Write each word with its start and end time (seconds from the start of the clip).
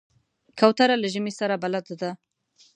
کوتره 0.59 0.95
له 1.01 1.07
ژمي 1.13 1.33
سره 1.39 1.55
بلد 1.63 1.85
ده. 2.01 2.11